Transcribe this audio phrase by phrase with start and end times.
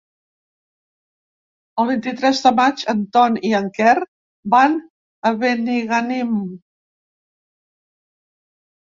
[1.81, 3.93] El vint-i-tres de maig en Ton i en Quer
[4.53, 4.77] van
[5.31, 6.33] a Benigànim.